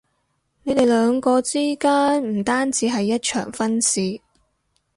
[0.63, 4.19] 你哋兩個之間唔單止係一場婚事